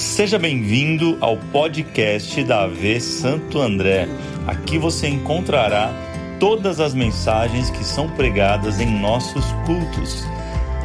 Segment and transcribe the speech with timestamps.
[0.00, 4.08] Seja bem-vindo ao podcast da AV Santo André.
[4.46, 5.92] Aqui você encontrará
[6.40, 10.22] todas as mensagens que são pregadas em nossos cultos.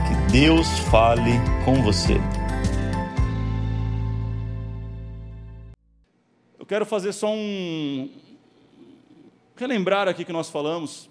[0.06, 1.32] Que Deus fale
[1.64, 2.16] com você.
[6.60, 8.12] Eu quero fazer só um.
[9.56, 11.10] Relembrar aqui que nós falamos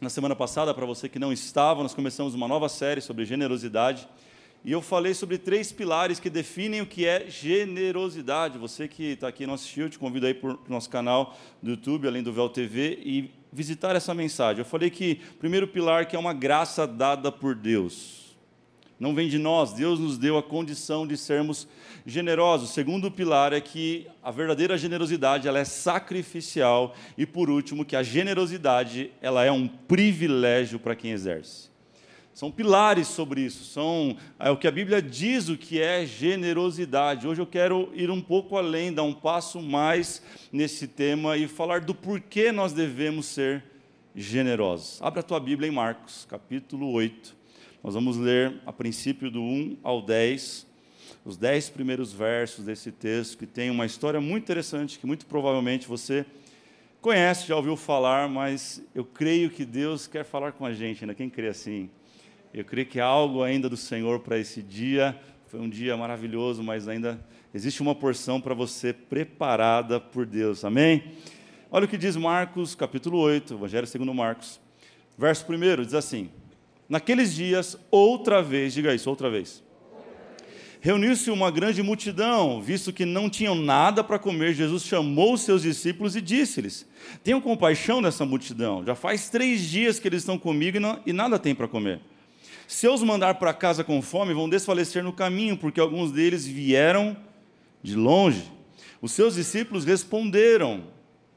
[0.00, 4.08] na semana passada, para você que não estava, nós começamos uma nova série sobre generosidade.
[4.64, 8.58] E eu falei sobre três pilares que definem o que é generosidade.
[8.58, 12.08] Você que está aqui não assistiu, te convido aí para o nosso canal do YouTube,
[12.08, 14.60] além do Vel TV, e visitar essa mensagem.
[14.60, 18.26] Eu falei que o primeiro pilar que é uma graça dada por Deus.
[18.98, 21.68] Não vem de nós, Deus nos deu a condição de sermos
[22.06, 22.70] generosos.
[22.70, 26.94] O segundo pilar é que a verdadeira generosidade ela é sacrificial.
[27.16, 31.75] E por último, que a generosidade ela é um privilégio para quem exerce.
[32.36, 37.26] São pilares sobre isso, são é o que a Bíblia diz o que é generosidade.
[37.26, 41.80] Hoje eu quero ir um pouco além, dar um passo mais nesse tema e falar
[41.80, 43.64] do porquê nós devemos ser
[44.14, 45.00] generosos.
[45.00, 47.34] Abra a tua Bíblia em Marcos, capítulo 8.
[47.82, 50.66] Nós vamos ler a princípio do 1 ao 10,
[51.24, 55.88] os 10 primeiros versos desse texto, que tem uma história muito interessante, que muito provavelmente
[55.88, 56.26] você
[57.00, 61.14] conhece, já ouviu falar, mas eu creio que Deus quer falar com a gente, ainda
[61.14, 61.88] quem crê assim?
[62.56, 65.14] Eu creio que há algo ainda do Senhor para esse dia.
[65.48, 67.20] Foi um dia maravilhoso, mas ainda
[67.52, 70.64] existe uma porção para você preparada por Deus.
[70.64, 71.04] Amém?
[71.70, 74.58] Olha o que diz Marcos, capítulo 8, Evangelho segundo Marcos.
[75.18, 76.30] Verso 1 diz assim:
[76.88, 79.62] Naqueles dias, outra vez, diga isso, outra vez.
[80.80, 84.54] Reuniu-se uma grande multidão, visto que não tinham nada para comer.
[84.54, 86.88] Jesus chamou os seus discípulos e disse-lhes:
[87.22, 88.82] Tenham compaixão dessa multidão.
[88.82, 92.00] Já faz três dias que eles estão comigo e, nada têm para comer.
[92.66, 96.46] Se eu os mandar para casa com fome, vão desfalecer no caminho, porque alguns deles
[96.46, 97.16] vieram
[97.82, 98.50] de longe.
[99.00, 100.84] Os seus discípulos responderam: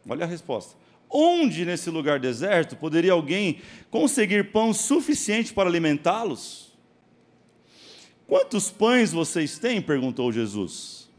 [0.07, 0.75] olha a resposta.
[1.09, 6.69] Onde nesse lugar deserto poderia alguém conseguir pão suficiente para alimentá-los?
[8.27, 9.81] Quantos pães vocês têm?
[9.81, 11.09] perguntou Jesus.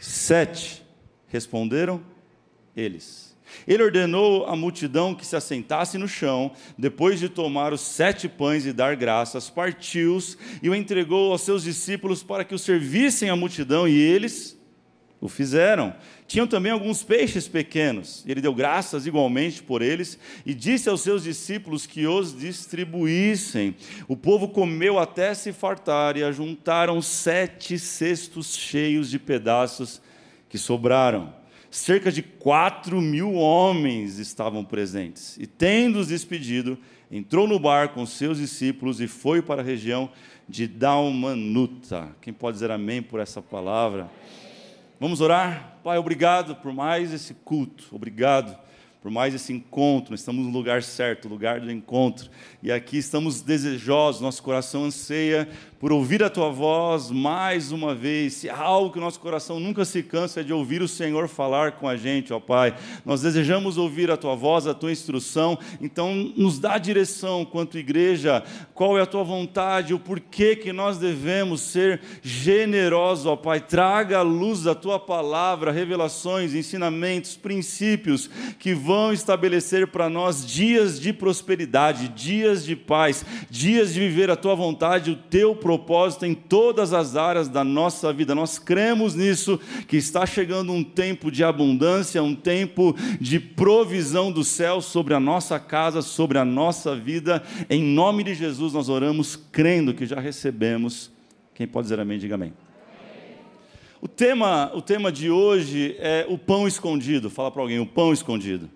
[0.00, 0.82] Sete,
[1.28, 2.02] responderam
[2.74, 3.23] eles.
[3.66, 8.66] Ele ordenou à multidão que se assentasse no chão, depois de tomar os sete pães
[8.66, 13.36] e dar graças, partiu-os e o entregou aos seus discípulos para que o servissem à
[13.36, 14.58] multidão, e eles
[15.24, 15.94] o fizeram.
[16.26, 18.22] Tinham também alguns peixes pequenos.
[18.26, 23.74] Ele deu graças igualmente por eles e disse aos seus discípulos que os distribuíssem.
[24.06, 30.02] O povo comeu até se fartar e ajuntaram sete cestos cheios de pedaços
[30.48, 31.32] que sobraram
[31.76, 35.36] cerca de quatro mil homens estavam presentes.
[35.38, 36.78] E, tendo-os despedido,
[37.10, 40.08] entrou no bar com seus discípulos e foi para a região
[40.48, 42.14] de Dalmanuta.
[42.20, 44.08] Quem pode dizer amém por essa palavra?
[45.00, 45.78] Vamos orar?
[45.82, 47.86] Pai, obrigado por mais esse culto.
[47.90, 48.56] Obrigado
[49.02, 50.14] por mais esse encontro.
[50.14, 52.30] Estamos no lugar certo, lugar do encontro.
[52.62, 55.48] E aqui estamos desejosos, nosso coração anseia
[55.84, 58.32] por ouvir a tua voz mais uma vez.
[58.32, 61.28] Se há algo que o nosso coração nunca se cansa é de ouvir o Senhor
[61.28, 62.74] falar com a gente, ó Pai.
[63.04, 65.58] Nós desejamos ouvir a tua voz, a tua instrução.
[65.82, 70.96] Então, nos dá direção quanto igreja, qual é a tua vontade, o porquê que nós
[70.96, 73.60] devemos ser generosos, ó Pai.
[73.60, 80.98] Traga a luz da tua palavra, revelações, ensinamentos, princípios que vão estabelecer para nós dias
[80.98, 86.24] de prosperidade, dias de paz, dias de viver a tua vontade, o teu propósito propósito
[86.24, 88.34] em todas as áreas da nossa vida.
[88.34, 89.58] Nós cremos nisso,
[89.88, 95.20] que está chegando um tempo de abundância, um tempo de provisão do céu sobre a
[95.20, 97.42] nossa casa, sobre a nossa vida.
[97.68, 101.10] Em nome de Jesus nós oramos crendo que já recebemos.
[101.54, 102.52] Quem pode dizer amém, diga amém.
[104.00, 107.30] O tema, o tema de hoje é o pão escondido.
[107.30, 108.70] Fala para alguém, o pão escondido.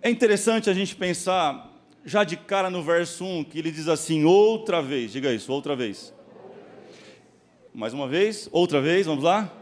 [0.00, 1.67] É interessante a gente pensar
[2.08, 5.76] já de cara no verso 1, que ele diz assim: outra vez, diga isso, outra
[5.76, 6.14] vez.
[7.74, 9.52] Mais uma vez, outra vez, vamos lá?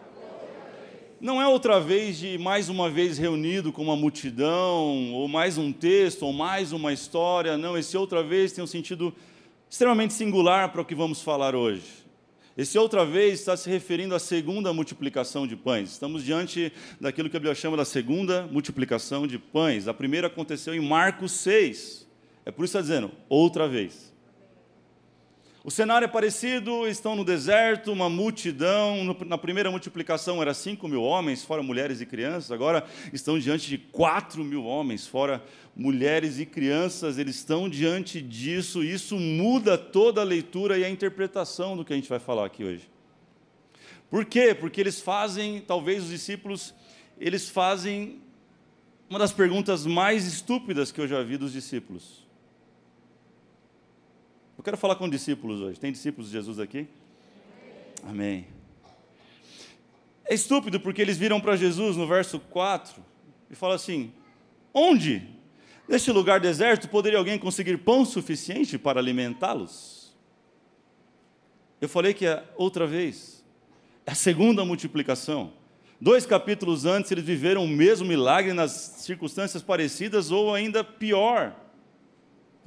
[1.21, 5.73] Não é outra vez de mais uma vez reunido com uma multidão, ou mais um
[5.73, 7.59] texto, ou mais uma história.
[7.59, 9.13] Não, esse outra vez tem um sentido
[9.69, 12.07] extremamente singular para o que vamos falar hoje.
[12.57, 15.91] Esse outra vez está se referindo à segunda multiplicação de pães.
[15.91, 19.89] Estamos diante daquilo que a Bíblia chama da segunda multiplicação de pães.
[19.89, 22.06] A primeira aconteceu em Marcos 6.
[22.47, 24.15] É por isso está dizendo, outra vez.
[25.65, 29.03] O cenário é parecido, estão no deserto, uma multidão.
[29.27, 32.53] Na primeira multiplicação era 5 mil homens, fora mulheres e crianças.
[32.53, 35.43] Agora estão diante de 4 mil homens, fora
[35.75, 37.19] mulheres e crianças.
[37.19, 38.85] Eles estão diante disso.
[38.85, 42.63] Isso muda toda a leitura e a interpretação do que a gente vai falar aqui
[42.63, 42.89] hoje.
[44.09, 44.55] Por quê?
[44.55, 46.73] Porque eles fazem, talvez os discípulos,
[47.19, 48.21] eles fazem
[49.11, 52.26] uma das perguntas mais estúpidas que eu já vi dos discípulos.
[54.57, 55.79] Eu quero falar com discípulos hoje.
[55.79, 56.89] Tem discípulos de Jesus aqui?
[58.03, 58.47] Amém.
[60.25, 63.03] É estúpido porque eles viram para Jesus no verso 4
[63.51, 64.13] e falam assim:
[64.73, 65.29] Onde?
[65.89, 70.17] Neste lugar deserto poderia alguém conseguir pão suficiente para alimentá-los?
[71.81, 73.45] Eu falei que é outra vez,
[74.05, 75.53] é a segunda multiplicação.
[76.01, 81.55] Dois capítulos antes eles viveram o mesmo milagre nas circunstâncias parecidas ou ainda pior.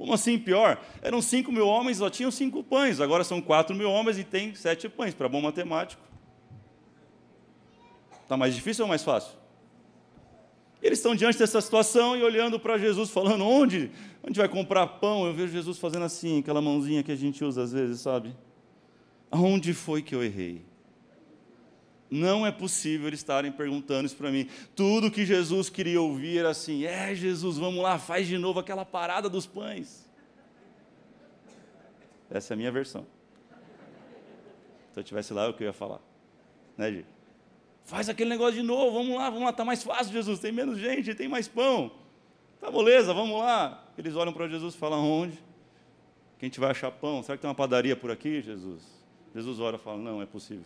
[0.00, 0.82] Como assim pior?
[1.02, 4.54] Eram cinco mil homens, só tinham cinco pães, agora são quatro mil homens e tem
[4.54, 6.00] sete pães, para bom matemático.
[8.22, 9.36] Está mais difícil ou mais fácil?
[10.82, 13.90] Eles estão diante dessa situação e olhando para Jesus, falando: onde?
[14.26, 15.26] Onde vai comprar pão?
[15.26, 18.34] Eu vejo Jesus fazendo assim, aquela mãozinha que a gente usa às vezes, sabe?
[19.30, 20.64] Aonde foi que eu errei?
[22.10, 24.48] Não é possível eles estarem perguntando isso para mim.
[24.74, 28.84] Tudo que Jesus queria ouvir era assim: é, Jesus, vamos lá, faz de novo aquela
[28.84, 30.10] parada dos pães.
[32.28, 33.06] Essa é a minha versão.
[34.92, 36.00] Se eu estivesse lá, é o que eu ia falar.
[36.76, 37.06] Né, Gi?
[37.84, 40.78] Faz aquele negócio de novo, vamos lá, vamos lá, está mais fácil, Jesus, tem menos
[40.78, 41.90] gente, tem mais pão.
[42.60, 43.84] Tá beleza, vamos lá.
[43.96, 45.38] Eles olham para Jesus e falam, onde?
[46.38, 47.22] Quem te vai achar pão?
[47.22, 48.82] Será que tem uma padaria por aqui, Jesus?
[49.34, 50.64] Jesus ora e fala, não, é possível.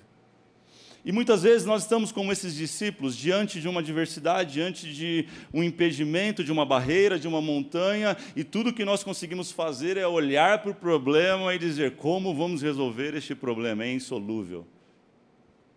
[1.05, 5.63] E muitas vezes nós estamos como esses discípulos, diante de uma adversidade, diante de um
[5.63, 10.63] impedimento, de uma barreira, de uma montanha, e tudo que nós conseguimos fazer é olhar
[10.63, 14.67] para o problema e dizer como vamos resolver este problema, é insolúvel.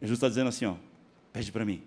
[0.01, 0.75] Jesus está dizendo assim, ó,
[1.37, 1.83] Pede para mim.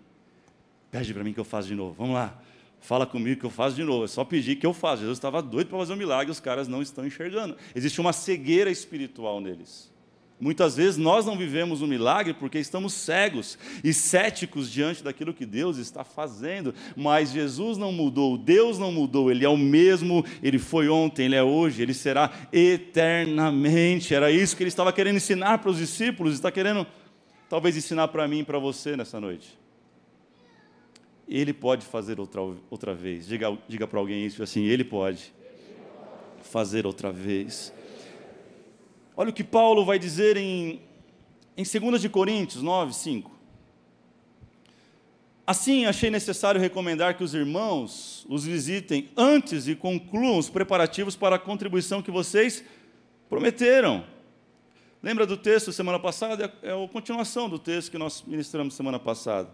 [0.92, 1.92] Pede para mim que eu faça de novo.
[1.98, 2.40] Vamos lá.
[2.78, 4.04] Fala comigo que eu faço de novo.
[4.04, 4.98] É só pedir que eu faça.
[4.98, 7.56] Jesus estava doido para fazer um milagre, os caras não estão enxergando.
[7.74, 9.89] Existe uma cegueira espiritual neles.
[10.40, 15.34] Muitas vezes nós não vivemos o um milagre porque estamos cegos e céticos diante daquilo
[15.34, 20.24] que Deus está fazendo, mas Jesus não mudou, Deus não mudou, Ele é o mesmo,
[20.42, 24.14] Ele foi ontem, Ele é hoje, Ele será eternamente.
[24.14, 26.86] Era isso que Ele estava querendo ensinar para os discípulos, está querendo
[27.50, 29.58] talvez ensinar para mim e para você nessa noite.
[31.28, 32.40] Ele pode fazer outra,
[32.70, 33.26] outra vez.
[33.26, 35.34] Diga, diga para alguém isso assim: Ele pode
[36.42, 37.72] fazer outra vez.
[39.20, 40.80] Olha o que Paulo vai dizer em,
[41.54, 43.30] em 2 de Coríntios 9, 5.
[45.46, 51.36] Assim, achei necessário recomendar que os irmãos os visitem antes e concluam os preparativos para
[51.36, 52.64] a contribuição que vocês
[53.28, 54.06] prometeram
[55.02, 56.50] Lembra do texto semana passada?
[56.62, 59.50] É a continuação do texto que nós ministramos semana passada.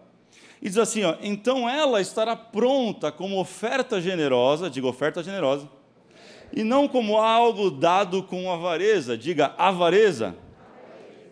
[0.63, 5.69] E diz assim: ó, então ela estará pronta como oferta generosa, diga oferta generosa,
[6.53, 10.37] e não como algo dado com avareza, diga avareza.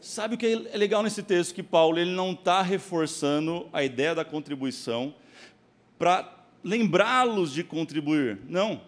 [0.00, 1.54] Sabe o que é legal nesse texto?
[1.54, 5.14] Que Paulo ele não está reforçando a ideia da contribuição
[5.98, 6.30] para
[6.62, 8.38] lembrá-los de contribuir.
[8.46, 8.82] Não.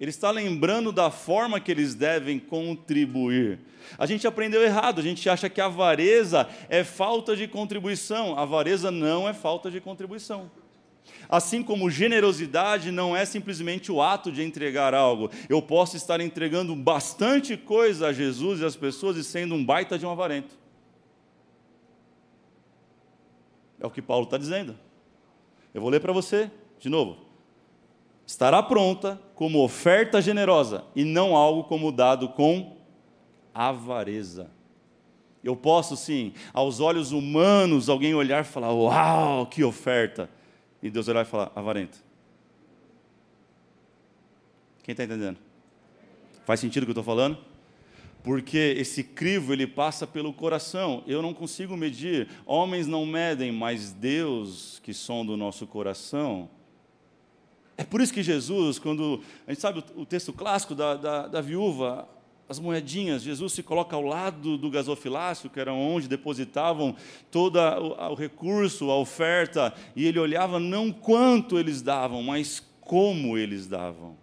[0.00, 3.58] Ele está lembrando da forma que eles devem contribuir.
[3.98, 8.38] A gente aprendeu errado, a gente acha que avareza é falta de contribuição.
[8.38, 10.50] Avareza não é falta de contribuição.
[11.34, 15.30] Assim como generosidade não é simplesmente o ato de entregar algo.
[15.48, 19.98] Eu posso estar entregando bastante coisa a Jesus e às pessoas e sendo um baita
[19.98, 20.56] de um avarento.
[23.80, 24.78] É o que Paulo está dizendo.
[25.72, 27.24] Eu vou ler para você de novo
[28.26, 32.76] estará pronta como oferta generosa e não algo como dado com
[33.52, 34.50] avareza.
[35.42, 40.30] Eu posso sim, aos olhos humanos, alguém olhar e falar: Uau, que oferta!
[40.84, 41.98] E Deus olhar e falar: Avarenta.
[44.84, 45.38] Quem está entendendo?
[46.44, 47.38] Faz sentido o que eu estou falando?
[48.22, 51.02] Porque esse crivo ele passa pelo coração.
[51.06, 52.28] Eu não consigo medir.
[52.46, 56.48] Homens não medem, mas Deus que sonda o nosso coração
[57.76, 61.40] é por isso que Jesus, quando a gente sabe o, texto clássico da, da, da
[61.40, 62.08] viúva,
[62.48, 66.94] as moedinhas, Jesus se coloca ao lado do gasofilácio, que era onde depositavam
[67.30, 73.66] todo o, recurso, a oferta, e ele olhava não quanto eles davam, mas como eles
[73.66, 74.16] davam.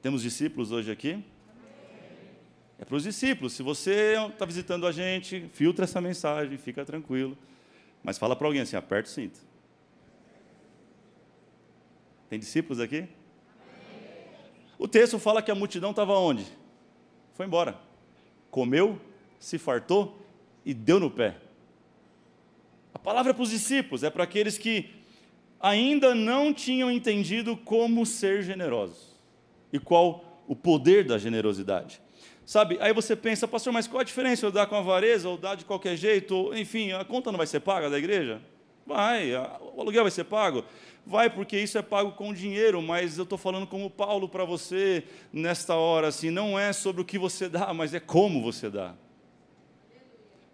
[0.00, 1.24] Temos discípulos hoje aqui?
[2.78, 3.52] É para os discípulos.
[3.52, 7.36] Se você está visitando a gente, filtra essa mensagem, fica tranquilo.
[8.02, 9.38] Mas fala para alguém assim, aperta o cinto.
[12.28, 13.08] Tem discípulos aqui?
[14.82, 16.44] O texto fala que a multidão estava onde?
[17.34, 17.78] Foi embora.
[18.50, 19.00] Comeu,
[19.38, 20.18] se fartou
[20.64, 21.36] e deu no pé.
[22.92, 24.90] A palavra é para os discípulos, é para aqueles que
[25.60, 29.14] ainda não tinham entendido como ser generosos
[29.72, 32.02] e qual o poder da generosidade.
[32.44, 34.44] Sabe, aí você pensa, pastor, mas qual a diferença?
[34.44, 36.34] Eu dar com avareza ou dar de qualquer jeito?
[36.34, 38.42] Ou, enfim, a conta não vai ser paga da igreja?
[38.84, 40.64] Vai, o aluguel vai ser pago?
[41.04, 45.02] Vai, porque isso é pago com dinheiro, mas eu estou falando como Paulo para você
[45.32, 48.94] nesta hora, assim, não é sobre o que você dá, mas é como você dá.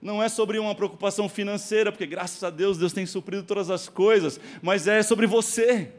[0.00, 3.88] Não é sobre uma preocupação financeira, porque graças a Deus Deus tem suprido todas as
[3.88, 5.92] coisas, mas é sobre você.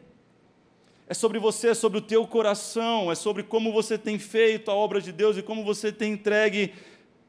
[1.07, 4.73] É sobre você, é sobre o teu coração, é sobre como você tem feito a
[4.73, 6.73] obra de Deus e como você tem entregue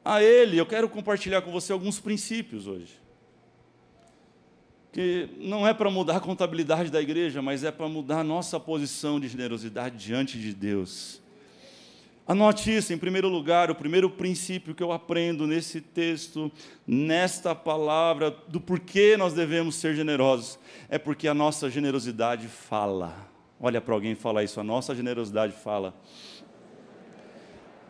[0.04, 0.58] a Ele.
[0.58, 2.99] Eu quero compartilhar com você alguns princípios hoje
[4.92, 8.58] que não é para mudar a contabilidade da igreja, mas é para mudar a nossa
[8.58, 11.20] posição de generosidade diante de Deus.
[12.26, 16.50] Anote isso, em primeiro lugar, o primeiro princípio que eu aprendo nesse texto,
[16.86, 23.28] nesta palavra, do porquê nós devemos ser generosos, é porque a nossa generosidade fala.
[23.60, 25.94] Olha para alguém falar isso, a nossa generosidade fala.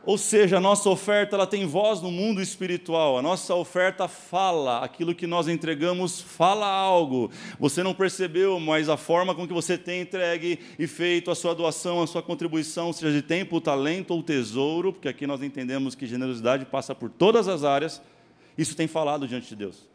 [0.04, 3.18] Ou seja, a nossa oferta ela tem voz no mundo espiritual.
[3.18, 7.30] A nossa oferta fala, aquilo que nós entregamos fala algo.
[7.58, 11.54] Você não percebeu, mas a forma com que você tem entregue e feito a sua
[11.54, 16.06] doação, a sua contribuição, seja de tempo, talento ou tesouro, porque aqui nós entendemos que
[16.06, 18.00] generosidade passa por todas as áreas.
[18.56, 19.86] Isso tem falado diante de Deus.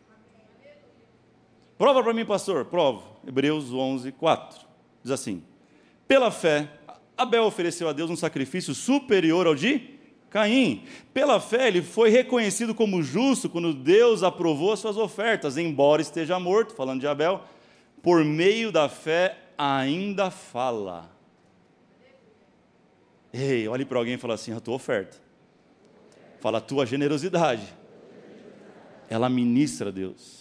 [1.79, 2.65] Prova para mim, pastor.
[2.65, 3.03] Provo.
[3.27, 4.59] Hebreus 11, 4.
[5.01, 5.41] Diz assim:
[6.07, 6.69] Pela fé,
[7.17, 9.94] Abel ofereceu a Deus um sacrifício superior ao de
[10.35, 10.83] Caim.
[11.13, 16.37] Pela fé, ele foi reconhecido como justo quando Deus aprovou as suas ofertas, embora esteja
[16.37, 17.41] morto, falando de Abel,
[18.03, 21.09] por meio da fé ainda fala.
[23.31, 25.15] Ei, olhe para alguém e fala assim: a tua oferta.
[26.41, 27.73] Fala a tua generosidade.
[29.09, 30.34] Ela ministra a Deus.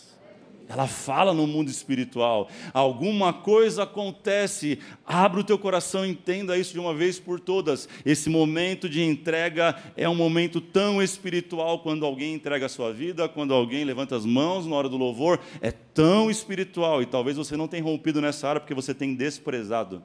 [0.67, 2.49] Ela fala no mundo espiritual.
[2.73, 4.79] Alguma coisa acontece.
[5.05, 7.89] Abra o teu coração, entenda isso de uma vez por todas.
[8.05, 13.29] Esse momento de entrega é um momento tão espiritual quando alguém entrega a sua vida,
[13.29, 17.57] quando alguém levanta as mãos na hora do louvor, é tão espiritual e talvez você
[17.57, 20.03] não tenha rompido nessa área porque você tem desprezado.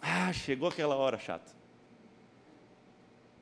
[0.00, 1.50] Ah, chegou aquela hora chata.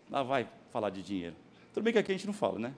[0.09, 1.35] Lá vai falar de dinheiro.
[1.75, 2.75] Tudo bem que aqui a gente não fala, né?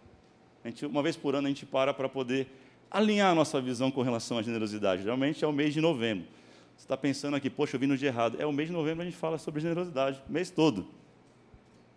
[0.65, 2.49] Gente, uma vez por ano a gente para para poder
[2.91, 5.03] alinhar a nossa visão com relação à generosidade.
[5.03, 6.27] Geralmente é o mês de novembro.
[6.75, 8.41] Você está pensando aqui, poxa, eu vim no dia errado.
[8.41, 10.87] É o mês de novembro a gente fala sobre generosidade, o mês todo.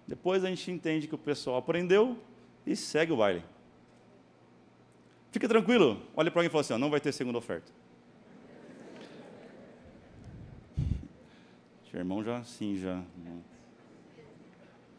[0.06, 2.18] Depois a gente entende que o pessoal aprendeu
[2.66, 3.44] e segue o baile.
[5.32, 7.72] Fica tranquilo, olha para alguém e fala assim: ó, não vai ter segunda oferta.
[11.90, 13.02] Seu irmão já, sim, já.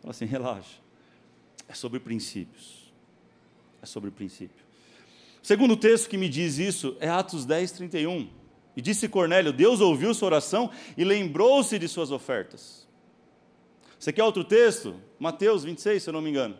[0.01, 0.79] Fala assim, relaxa.
[1.69, 2.88] É sobre princípios
[3.83, 4.65] é sobre o princípio.
[5.43, 8.29] O segundo texto que me diz isso é Atos 10, 31.
[8.77, 12.87] E disse Cornélio: Deus ouviu sua oração e lembrou-se de suas ofertas.
[13.99, 14.95] Você quer outro texto?
[15.19, 16.57] Mateus 26, se eu não me engano.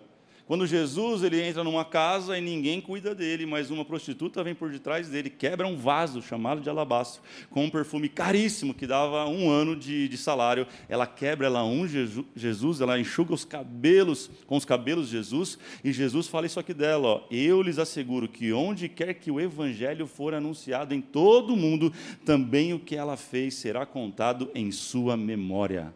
[0.49, 4.71] Quando Jesus ele entra numa casa e ninguém cuida dele, mas uma prostituta vem por
[4.71, 9.51] detrás dele, quebra um vaso chamado de alabastro, com um perfume caríssimo que dava um
[9.51, 10.67] ano de, de salário.
[10.89, 15.93] Ela quebra, ela unge Jesus, ela enxuga os cabelos com os cabelos de Jesus, e
[15.93, 20.07] Jesus fala isso aqui dela: ó, Eu lhes asseguro que onde quer que o evangelho
[20.07, 21.93] for anunciado em todo o mundo,
[22.25, 25.93] também o que ela fez será contado em sua memória.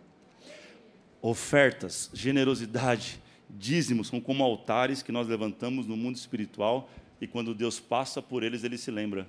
[1.23, 3.22] Ofertas, generosidade,
[3.53, 6.89] dízimos são como altares que nós levantamos no mundo espiritual
[7.21, 9.27] e quando Deus passa por eles, ele se lembra.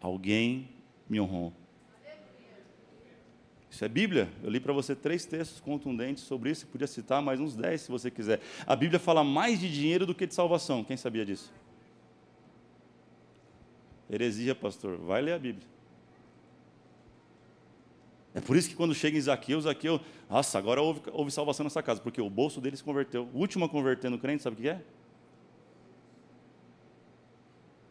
[0.00, 0.68] Alguém
[1.08, 1.52] me honrou.
[3.70, 4.28] Isso é Bíblia.
[4.42, 6.66] Eu li para você três textos contundentes sobre isso.
[6.66, 8.38] Podia citar mais uns dez se você quiser.
[8.66, 10.84] A Bíblia fala mais de dinheiro do que de salvação.
[10.84, 11.50] Quem sabia disso?
[14.10, 14.98] Heresia, pastor.
[14.98, 15.66] Vai ler a Bíblia.
[18.34, 21.82] É por isso que quando chega em Zaqueu, Zaqueu, nossa, agora houve, houve salvação nessa
[21.82, 23.28] casa, porque o bolso dele se converteu.
[23.32, 24.82] O último a converter no crente, sabe o que é?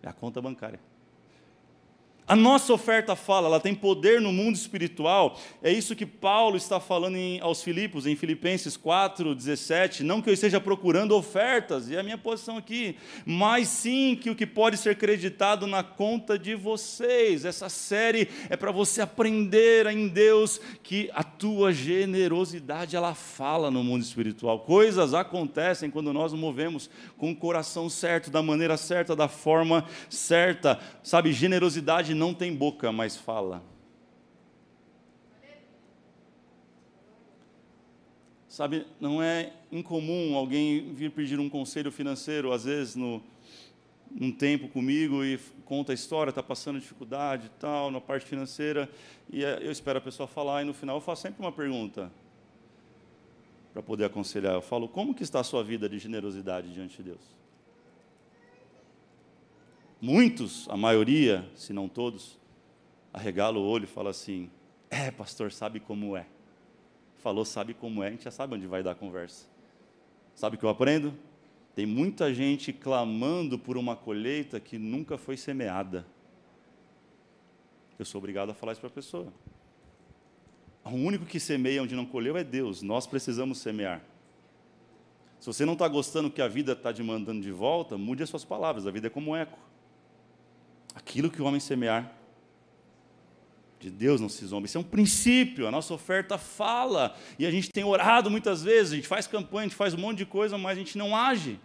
[0.01, 0.79] É a conta bancária.
[2.31, 5.37] A nossa oferta fala, ela tem poder no mundo espiritual.
[5.61, 10.01] É isso que Paulo está falando em, aos Filipos, em Filipenses 4, 17.
[10.01, 12.95] Não que eu esteja procurando ofertas, e é a minha posição aqui,
[13.25, 17.43] mas sim que o que pode ser creditado na conta de vocês.
[17.43, 23.83] Essa série é para você aprender em Deus que a tua generosidade ela fala no
[23.83, 24.61] mundo espiritual.
[24.61, 29.83] Coisas acontecem quando nós nos movemos com o coração certo, da maneira certa, da forma
[30.09, 30.79] certa.
[31.03, 33.63] Sabe, generosidade não tem boca, mas fala.
[38.47, 43.23] Sabe, não é incomum alguém vir pedir um conselho financeiro, às vezes no,
[44.19, 48.87] um tempo comigo e conta a história, está passando dificuldade e tal, na parte financeira,
[49.27, 52.11] e é, eu espero a pessoa falar, e no final eu faço sempre uma pergunta
[53.73, 54.53] para poder aconselhar.
[54.53, 57.40] Eu falo, como que está a sua vida de generosidade diante de Deus?
[60.01, 62.39] Muitos, a maioria, se não todos,
[63.13, 64.49] arregala o olho e fala assim:
[64.89, 66.25] É, pastor, sabe como é.
[67.17, 69.45] Falou, sabe como é, a gente já sabe onde vai dar a conversa.
[70.33, 71.13] Sabe o que eu aprendo?
[71.75, 76.03] Tem muita gente clamando por uma colheita que nunca foi semeada.
[77.99, 79.31] Eu sou obrigado a falar isso para a pessoa.
[80.83, 82.81] O único que semeia onde não colheu é Deus.
[82.81, 84.01] Nós precisamos semear.
[85.39, 88.29] Se você não está gostando do que a vida está demandando de volta, mude as
[88.29, 88.87] suas palavras.
[88.87, 89.57] A vida é como um eco.
[90.93, 92.13] Aquilo que o homem semear,
[93.81, 94.67] de Deus não se zomba.
[94.67, 97.15] Isso é um princípio, a nossa oferta fala.
[97.39, 99.97] E a gente tem orado muitas vezes, a gente faz campanha, a gente faz um
[99.97, 101.59] monte de coisa, mas a gente não age.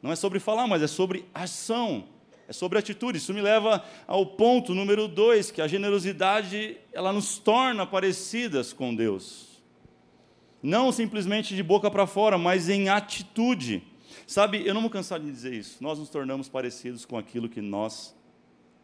[0.00, 2.04] Não é sobre falar, mas é sobre ação.
[2.46, 3.18] É sobre atitude.
[3.18, 8.94] Isso me leva ao ponto número dois, que a generosidade ela nos torna parecidas com
[8.94, 9.60] Deus.
[10.62, 13.82] Não simplesmente de boca para fora, mas em atitude.
[14.26, 15.82] Sabe, eu não vou cansar de dizer isso.
[15.82, 18.14] Nós nos tornamos parecidos com aquilo que nós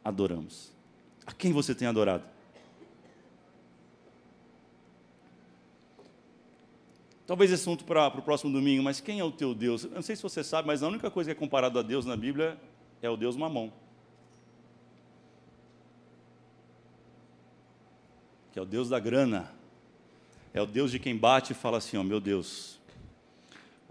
[0.04, 0.72] adoramos.
[1.26, 2.24] A quem você tem adorado?
[7.28, 9.84] Talvez esse assunto para o próximo domingo, mas quem é o teu Deus?
[9.84, 12.06] Eu não sei se você sabe, mas a única coisa que é comparado a Deus
[12.06, 12.58] na Bíblia
[13.02, 13.70] é o Deus mamão.
[18.50, 19.52] Que é o Deus da grana.
[20.54, 22.78] É o Deus de quem bate e fala assim: ó, meu Deus.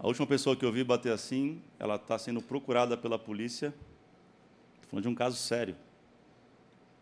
[0.00, 3.72] A última pessoa que eu vi bater assim, ela está sendo procurada pela polícia.
[4.74, 5.76] Estou falando de um caso sério.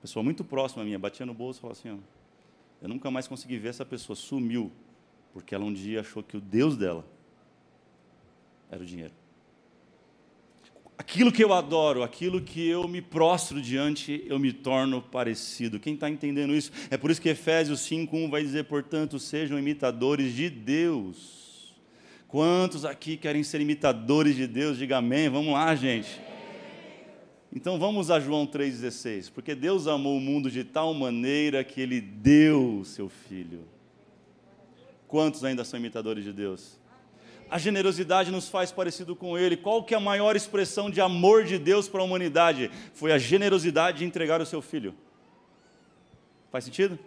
[0.06, 1.96] Pessoa muito próxima a minha, batia no bolso e falava assim: ó,
[2.80, 4.70] eu nunca mais consegui ver essa pessoa, sumiu
[5.32, 7.04] porque ela um dia achou que o Deus dela
[8.70, 9.12] era o dinheiro.
[10.96, 15.80] Aquilo que eu adoro, aquilo que eu me prostro diante, eu me torno parecido.
[15.80, 16.70] Quem está entendendo isso?
[16.88, 21.74] É por isso que Efésios 5,1 vai dizer: portanto, sejam imitadores de Deus.
[22.28, 24.78] Quantos aqui querem ser imitadores de Deus?
[24.78, 25.28] Diga amém.
[25.28, 26.35] Vamos lá, gente.
[27.56, 29.32] Então vamos a João 3,16.
[29.32, 33.64] Porque Deus amou o mundo de tal maneira que ele deu o seu filho
[35.08, 36.78] Quantos ainda são imitadores de Deus?
[37.48, 39.56] A generosidade nos faz parecido com Ele.
[39.56, 42.70] Qual que é a maior expressão de amor de Deus para a humanidade?
[42.92, 44.94] Foi a generosidade de entregar o seu filho.
[46.52, 46.98] Faz sentido?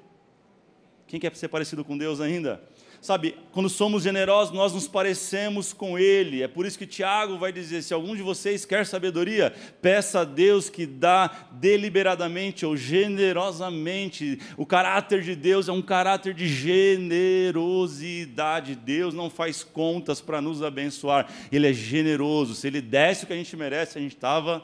[1.06, 2.64] Quem quer ser parecido com Deus ainda?
[3.02, 6.44] Sabe, quando somos generosos, nós nos parecemos com Ele.
[6.44, 10.26] É por isso que Tiago vai dizer: se algum de vocês quer sabedoria, peça a
[10.26, 14.38] Deus que dá deliberadamente ou generosamente.
[14.58, 18.76] O caráter de Deus é um caráter de generosidade.
[18.76, 22.54] Deus não faz contas para nos abençoar, Ele é generoso.
[22.54, 24.62] Se Ele desse o que a gente merece, a gente estava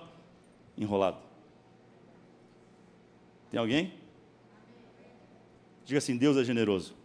[0.77, 1.19] enrolado.
[3.49, 3.93] Tem alguém?
[5.85, 7.04] Diga assim: Deus é generoso.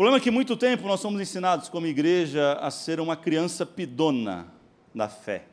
[0.00, 4.50] Problema é que muito tempo nós somos ensinados como igreja a ser uma criança pidona
[4.94, 5.44] da fé.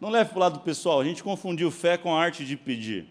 [0.00, 3.06] Não leve para o lado pessoal, a gente confundiu fé com a arte de pedir.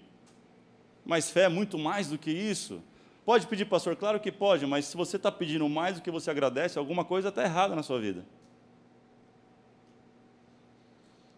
[1.05, 2.81] Mas fé é muito mais do que isso.
[3.23, 3.95] Pode pedir, pastor?
[3.95, 7.29] Claro que pode, mas se você está pedindo mais do que você agradece, alguma coisa
[7.29, 8.25] está errada na sua vida.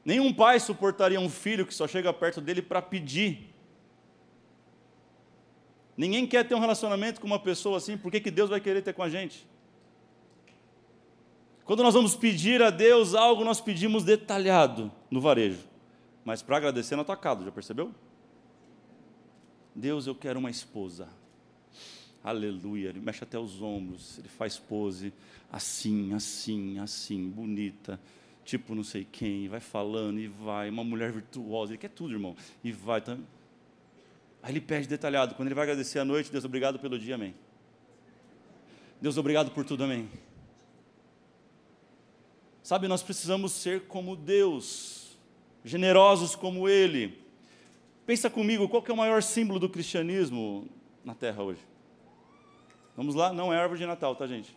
[0.05, 3.50] Nenhum pai suportaria um filho que só chega perto dele para pedir.
[5.95, 8.81] Ninguém quer ter um relacionamento com uma pessoa assim, por que, que Deus vai querer
[8.81, 9.45] ter com a gente?
[11.63, 15.59] Quando nós vamos pedir a Deus algo, nós pedimos detalhado no varejo.
[16.25, 17.93] Mas para agradecer no atacado, já percebeu?
[19.73, 21.07] Deus, eu quero uma esposa.
[22.23, 22.89] Aleluia.
[22.89, 25.13] Ele mexe até os ombros, ele faz pose
[25.51, 27.99] assim, assim, assim, bonita,
[28.45, 32.35] tipo não sei quem, vai falando e vai, uma mulher virtuosa, ele quer tudo, irmão.
[32.63, 33.01] E vai.
[33.01, 33.17] Tá...
[34.43, 37.35] Aí ele pede detalhado, quando ele vai agradecer à noite, Deus, obrigado pelo dia, amém.
[38.99, 40.09] Deus, obrigado por tudo, amém.
[42.63, 45.17] Sabe, nós precisamos ser como Deus,
[45.63, 47.19] generosos como Ele.
[48.05, 50.67] Pensa comigo, qual é o maior símbolo do cristianismo
[51.03, 51.61] na Terra hoje?
[52.95, 54.55] Vamos lá, não é árvore de Natal, tá, gente?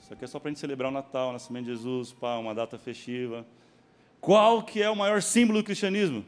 [0.00, 2.36] Isso aqui é só para a gente celebrar o Natal, o nascimento de Jesus, pá,
[2.38, 3.46] uma data festiva.
[4.20, 6.24] Qual que é o maior símbolo do cristianismo?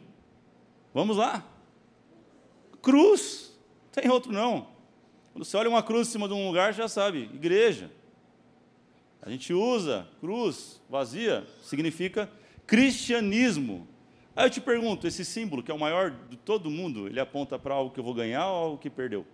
[0.92, 1.44] Vamos lá.
[2.82, 3.56] Cruz,
[3.92, 4.68] tem outro não.
[5.32, 7.90] Quando você olha uma cruz em cima de um lugar, já sabe, igreja.
[9.22, 12.30] A gente usa cruz vazia, significa
[12.66, 13.86] cristianismo.
[14.34, 17.58] Aí eu te pergunto, esse símbolo, que é o maior de todo mundo, ele aponta
[17.58, 19.26] para algo que eu vou ganhar ou algo que perdeu?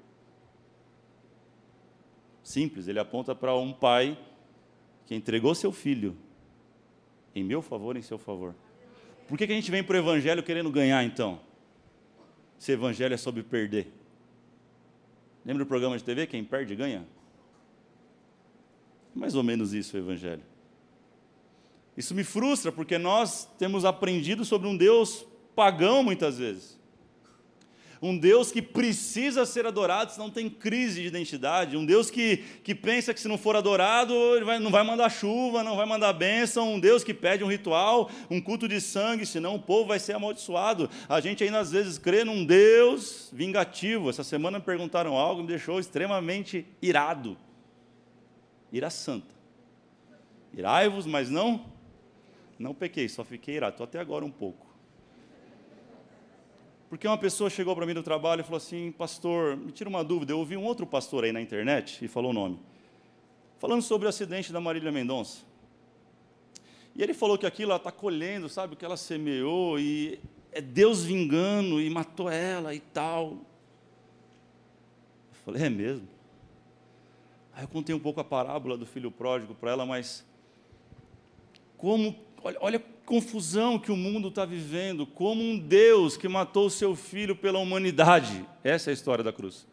[2.43, 4.19] Simples, ele aponta para um pai
[5.07, 6.17] que entregou seu filho
[7.35, 8.55] em meu favor, em seu favor.
[9.29, 11.41] Por que, que a gente vem para o Evangelho querendo ganhar, então?
[12.59, 13.93] Se Evangelho é sobre perder.
[15.45, 16.27] Lembra do programa de TV?
[16.27, 17.07] Quem perde ganha?
[19.15, 20.43] Mais ou menos isso o Evangelho.
[21.97, 26.79] Isso me frustra, porque nós temos aprendido sobre um Deus pagão muitas vezes.
[28.01, 31.77] Um Deus que precisa ser adorado, senão tem crise de identidade.
[31.77, 35.09] Um Deus que, que pensa que se não for adorado, ele vai, não vai mandar
[35.09, 36.75] chuva, não vai mandar bênção.
[36.75, 40.15] Um Deus que pede um ritual, um culto de sangue, senão o povo vai ser
[40.15, 40.91] amaldiçoado.
[41.09, 44.11] A gente ainda às vezes crê num Deus vingativo.
[44.11, 47.37] Essa semana me perguntaram algo e me deixou extremamente irado.
[48.73, 49.35] Ira santa.
[50.53, 51.77] Irai-vos, mas não
[52.59, 53.75] não pequei, só fiquei irado.
[53.75, 54.66] Estou até agora um pouco.
[56.89, 60.05] Porque uma pessoa chegou para mim no trabalho e falou assim: Pastor, me tira uma
[60.05, 60.33] dúvida.
[60.33, 62.61] Eu ouvi um outro pastor aí na internet e falou o nome.
[63.59, 65.45] Falando sobre o acidente da Marília Mendonça.
[66.95, 70.19] E ele falou que aquilo ela está colhendo, sabe, o que ela semeou, e
[70.53, 73.33] é Deus vingando e matou ela e tal.
[75.31, 76.09] Eu falei: É mesmo?
[77.53, 80.25] Aí eu contei um pouco a parábola do filho pródigo para ela, mas
[81.77, 82.15] como
[82.47, 86.95] Olha, olha confusão que o mundo está vivendo, como um Deus que matou o seu
[86.97, 88.45] filho pela humanidade.
[88.63, 89.67] Essa é a história da cruz.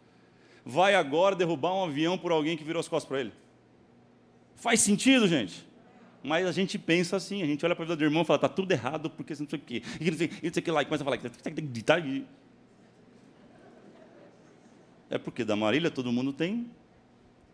[0.64, 3.34] Vai agora derrubar um avião por alguém que virou as costas para ele.
[4.56, 5.68] Faz sentido, gente?
[6.24, 8.38] Mas a gente pensa assim, a gente olha para a vida do irmão e fala,
[8.38, 10.86] está tudo errado, porque não sei o quê, e não sei, o que lá, e
[10.86, 11.98] começa a falar, tá
[15.10, 16.72] é porque da Marília todo mundo tem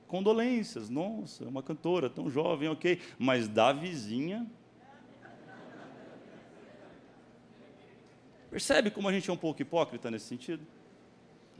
[0.07, 4.47] condolências, nossa, é uma cantora tão jovem, ok, mas da vizinha,
[8.49, 10.65] Percebe como a gente é um pouco hipócrita nesse sentido?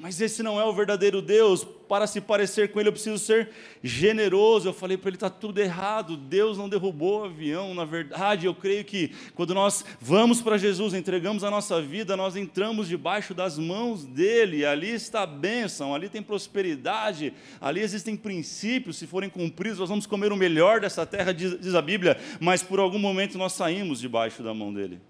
[0.02, 1.68] Mas esse não é o verdadeiro Deus.
[1.90, 3.50] Para se parecer com Ele, eu preciso ser
[3.84, 4.70] generoso.
[4.70, 6.16] Eu falei para ele: está tudo errado.
[6.16, 7.74] Deus não derrubou o avião.
[7.74, 12.38] Na verdade, eu creio que quando nós vamos para Jesus, entregamos a nossa vida, nós
[12.38, 14.66] entramos debaixo das mãos dEle.
[14.66, 18.96] Ali está a bênção, ali tem prosperidade, ali existem princípios.
[18.96, 22.18] Se forem cumpridos, nós vamos comer o melhor dessa terra, diz a Bíblia.
[22.40, 25.02] Mas por algum momento nós saímos debaixo da mão dEle.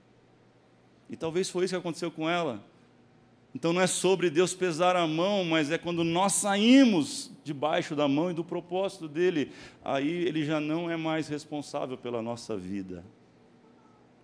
[1.10, 2.63] E talvez foi isso que aconteceu com ela.
[3.54, 8.08] Então não é sobre Deus pesar a mão, mas é quando nós saímos debaixo da
[8.08, 9.52] mão e do propósito dele,
[9.84, 13.04] aí ele já não é mais responsável pela nossa vida.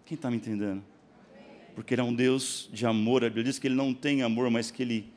[0.05, 0.83] Quem está me entendendo?
[1.73, 3.23] Porque ele é um Deus de amor.
[3.23, 5.11] A Bíblia diz que ele não tem amor, mas que ele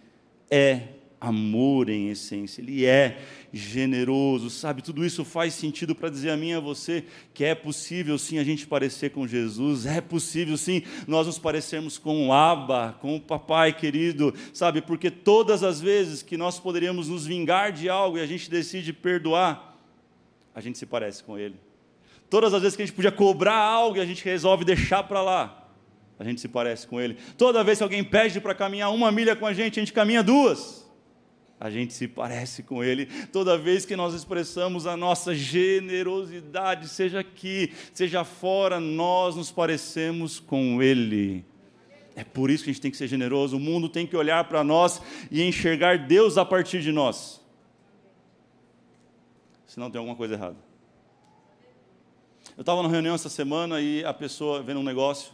[0.50, 0.88] é
[1.20, 3.18] amor em essência, ele é
[3.52, 4.83] generoso, sabe?
[4.83, 7.04] Tudo isso faz sentido para dizer a mim e a você
[7.35, 11.98] que é possível sim a gente parecer com Jesus, é possível sim nós nos parecermos
[11.98, 14.81] com o Abba, com o papai querido, sabe?
[14.81, 18.92] Porque todas as vezes que nós poderíamos nos vingar de algo e a gente decide
[18.92, 19.76] perdoar,
[20.54, 21.57] a gente se parece com ele.
[22.31, 25.22] Todas as vezes que a gente podia cobrar algo e a gente resolve deixar para
[25.22, 25.68] lá,
[26.18, 27.16] a gente se parece com ele.
[27.37, 30.22] Toda vez que alguém pede para caminhar uma milha com a gente, a gente caminha
[30.22, 30.88] duas
[31.61, 33.07] a gente se parece com Ele.
[33.33, 40.38] Toda vez que nós expressamos a nossa generosidade, seja aqui, seja fora, nós nos parecemos
[40.38, 41.44] com Ele.
[42.14, 43.57] É por isso que a gente tem que ser generoso.
[43.57, 47.40] O mundo tem que olhar para nós e enxergar Deus a partir de nós.
[49.66, 50.57] Senão tem alguma coisa errada.
[52.57, 55.33] Eu estava numa reunião essa semana e a pessoa vendo um negócio,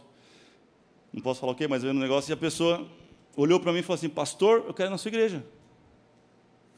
[1.11, 2.87] não posso falar o quê, mas vendo um negócio, e a pessoa
[3.35, 5.43] olhou para mim e falou assim: Pastor, eu quero ir na sua igreja.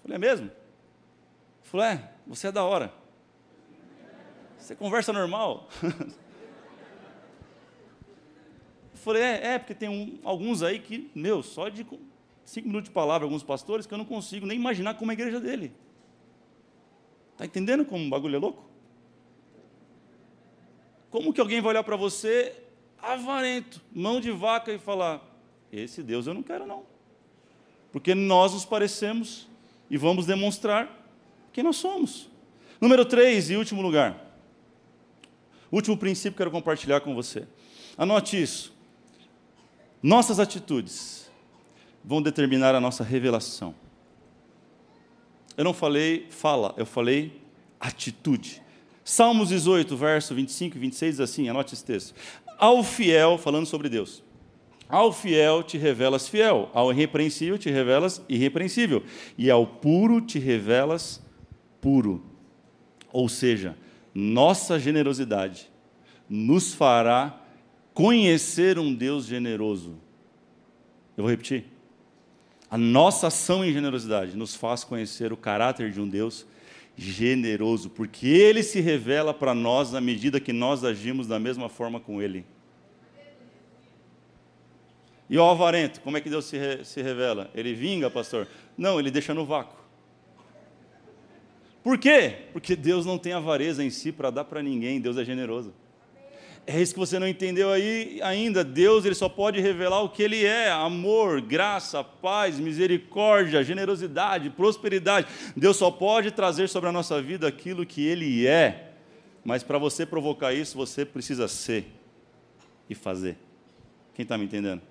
[0.08, 0.50] Falei, é mesmo?
[1.64, 2.94] Falei, é, você é da hora.
[4.58, 5.68] Você conversa normal.
[8.96, 11.86] Falei, é, é porque tem um, alguns aí que, meu, só de
[12.46, 15.18] cinco minutos de palavra, alguns pastores, que eu não consigo nem imaginar como é a
[15.18, 15.74] igreja dele.
[17.34, 18.66] Está entendendo como o bagulho é louco?
[21.12, 22.56] Como que alguém vai olhar para você
[22.98, 25.22] avarento, mão de vaca e falar:
[25.72, 26.84] Esse Deus eu não quero, não.
[27.92, 29.47] Porque nós nos parecemos
[29.90, 31.06] e vamos demonstrar
[31.52, 32.30] quem nós somos.
[32.80, 34.26] Número três e último lugar.
[35.72, 37.48] Último princípio que quero compartilhar com você.
[37.98, 38.74] Anote isso.
[40.02, 41.30] Nossas atitudes
[42.04, 43.74] vão determinar a nossa revelação.
[45.58, 47.42] Eu não falei fala, eu falei
[47.80, 48.62] atitude.
[49.04, 52.14] Salmos 18, verso 25 e 26 diz assim, anote esse texto.
[52.58, 54.24] Ao fiel, falando sobre Deus,
[54.90, 59.04] ao fiel te revelas fiel, ao irrepreensível te revelas irrepreensível,
[59.38, 61.22] e ao puro te revelas
[61.82, 62.24] puro.
[63.12, 63.76] Ou seja,
[64.14, 65.70] nossa generosidade
[66.30, 67.42] nos fará
[67.94, 69.96] conhecer um Deus generoso.
[71.16, 71.66] Eu vou repetir.
[72.70, 76.46] A nossa ação em generosidade nos faz conhecer o caráter de um Deus
[76.98, 82.00] generoso, porque ele se revela para nós na medida que nós agimos da mesma forma
[82.00, 82.46] com ele.
[85.30, 87.50] E o avarento, como é que Deus se, re, se revela?
[87.54, 88.48] Ele vinga, pastor?
[88.78, 89.78] Não, ele deixa no vácuo.
[91.84, 92.44] Por quê?
[92.54, 95.74] Porque Deus não tem avareza em si para dar para ninguém, Deus é generoso.
[96.70, 98.62] É isso que você não entendeu aí ainda.
[98.62, 105.28] Deus ele só pode revelar o que ele é: amor, graça, paz, misericórdia, generosidade, prosperidade.
[105.56, 108.92] Deus só pode trazer sobre a nossa vida aquilo que ele é.
[109.46, 111.86] Mas para você provocar isso, você precisa ser
[112.90, 113.38] e fazer.
[114.14, 114.82] Quem está me entendendo?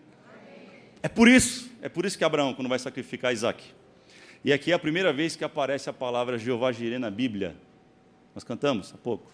[1.02, 3.62] É por isso, é por isso que Abraão, quando vai sacrificar Isaac,
[4.44, 7.56] e aqui é a primeira vez que aparece a palavra Jeová Jireh na Bíblia.
[8.34, 9.30] Nós cantamos há pouco.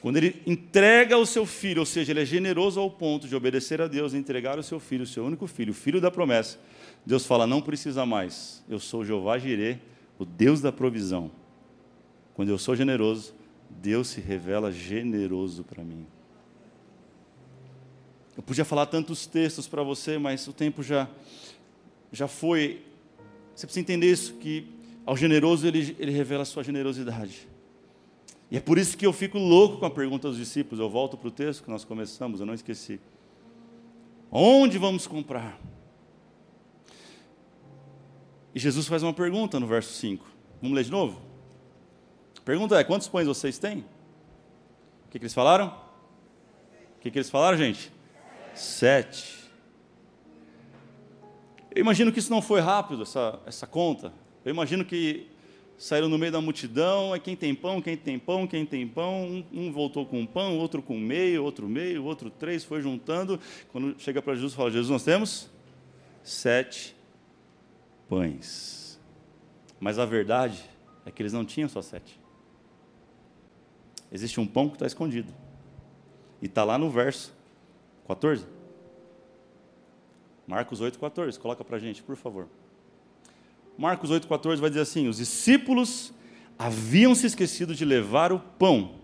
[0.00, 3.80] Quando ele entrega o seu filho, ou seja, ele é generoso ao ponto de obedecer
[3.80, 6.58] a Deus e entregar o seu filho, o seu único filho, o filho da promessa,
[7.06, 9.80] Deus fala: não precisa mais, eu sou Jeová Jireh,
[10.18, 11.30] o Deus da provisão.
[12.34, 13.34] Quando eu sou generoso,
[13.70, 16.06] Deus se revela generoso para mim.
[18.36, 21.08] Eu podia falar tantos textos para você, mas o tempo já,
[22.10, 22.82] já foi.
[23.54, 24.66] Você precisa entender isso, que
[25.06, 27.46] ao generoso ele, ele revela a sua generosidade.
[28.50, 30.80] E é por isso que eu fico louco com a pergunta dos discípulos.
[30.80, 33.00] Eu volto para o texto que nós começamos, eu não esqueci.
[34.30, 35.60] Onde vamos comprar?
[38.54, 40.24] E Jesus faz uma pergunta no verso 5.
[40.60, 41.20] Vamos ler de novo?
[42.38, 43.78] A pergunta é: quantos pães vocês têm?
[45.06, 45.68] O que, que eles falaram?
[46.96, 47.92] O que, que eles falaram, gente?
[48.54, 49.44] Sete.
[51.74, 54.12] Eu imagino que isso não foi rápido, essa, essa conta.
[54.44, 55.26] Eu imagino que
[55.76, 59.24] saíram no meio da multidão, é quem tem pão, quem tem pão, quem tem pão,
[59.24, 63.40] um, um voltou com um pão, outro com meio, outro meio, outro três, foi juntando.
[63.72, 65.50] Quando chega para Jesus, fala: Jesus, nós temos
[66.22, 66.94] sete
[68.08, 69.00] pães.
[69.80, 70.64] Mas a verdade
[71.04, 72.20] é que eles não tinham só sete.
[74.12, 75.34] Existe um pão que está escondido.
[76.40, 77.32] E está lá no verso
[78.06, 78.46] 14.
[80.46, 81.38] Marcos 8, 14.
[81.38, 82.48] Coloca para a gente, por favor.
[83.76, 86.12] Marcos 8,14 vai dizer assim: os discípulos
[86.58, 88.96] haviam se esquecido de levar o pão,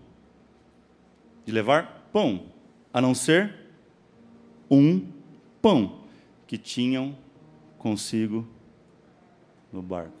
[1.45, 2.45] de levar pão,
[2.93, 3.53] a não ser
[4.69, 5.07] um
[5.61, 6.01] pão
[6.47, 7.17] que tinham
[7.77, 8.47] consigo
[9.71, 10.13] no barco.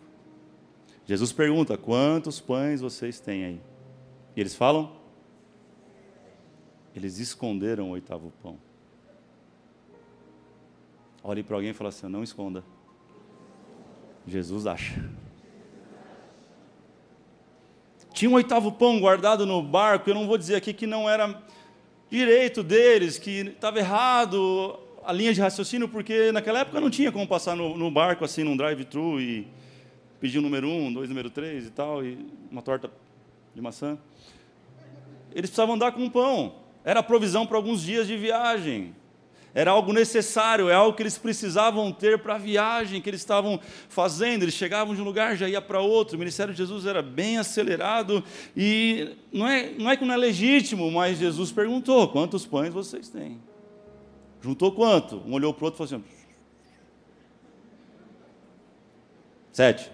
[1.05, 3.61] Jesus pergunta: quantos pães vocês têm aí?
[4.35, 4.91] E eles falam:
[6.93, 8.57] eles esconderam o oitavo pão.
[11.23, 12.63] Olhe para alguém e fala assim: não esconda.
[14.27, 15.03] Jesus acha.
[18.13, 21.41] Tinha um oitavo pão guardado no barco, eu não vou dizer aqui que não era
[22.09, 27.25] direito deles, que estava errado a linha de raciocínio, porque naquela época não tinha como
[27.25, 29.47] passar no, no barco assim, num drive-thru e
[30.19, 32.17] pedir o número um, dois, número três e tal, e
[32.51, 32.91] uma torta
[33.55, 33.97] de maçã.
[35.31, 36.55] Eles precisavam andar com pão.
[36.83, 38.93] Era provisão para alguns dias de viagem.
[39.53, 43.59] Era algo necessário, é algo que eles precisavam ter para a viagem que eles estavam
[43.89, 44.43] fazendo.
[44.43, 46.15] Eles chegavam de um lugar, já ia para outro.
[46.15, 48.23] O ministério de Jesus era bem acelerado
[48.55, 53.09] e não é, não é que não é legítimo, mas Jesus perguntou: quantos pães vocês
[53.09, 53.41] têm?
[54.41, 55.17] Juntou quanto?
[55.17, 56.11] Um olhou para o outro e falou assim:
[59.51, 59.91] sete.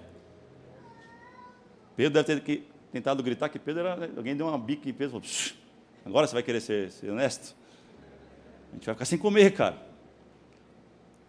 [1.96, 4.12] Pedro deve ter tentado gritar que Pedro era.
[4.16, 5.58] Alguém deu uma bica em Pedro e falou:
[6.06, 7.57] agora você vai querer ser, ser honesto?
[8.72, 9.86] A gente vai ficar sem comer, cara.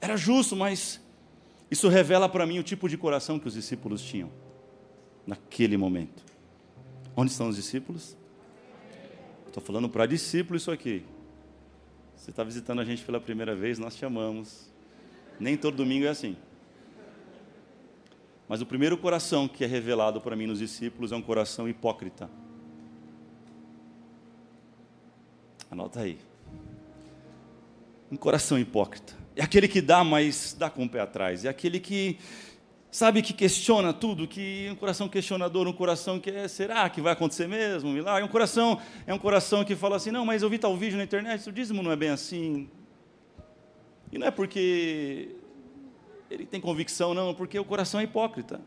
[0.00, 1.00] Era justo, mas
[1.70, 4.30] isso revela para mim o tipo de coração que os discípulos tinham
[5.26, 6.24] naquele momento.
[7.16, 8.16] Onde estão os discípulos?
[9.46, 11.04] Estou falando para discípulo isso aqui.
[12.16, 14.70] Você está visitando a gente pela primeira vez, nós te amamos.
[15.38, 16.36] Nem todo domingo é assim.
[18.48, 22.30] Mas o primeiro coração que é revelado para mim nos discípulos é um coração hipócrita.
[25.70, 26.18] Anota aí
[28.10, 29.14] um coração hipócrita.
[29.36, 31.44] É aquele que dá, mas dá com o pé atrás.
[31.44, 32.18] É aquele que,
[32.90, 37.12] sabe, que questiona tudo, que um coração questionador, um coração que é, será que vai
[37.12, 37.96] acontecer mesmo?
[37.96, 40.98] É um coração, é um coração que fala assim, não, mas eu vi tal vídeo
[40.98, 42.68] na internet, o dízimo não é bem assim.
[44.10, 45.36] E não é porque
[46.30, 48.60] ele tem convicção, não, porque o coração é hipócrita.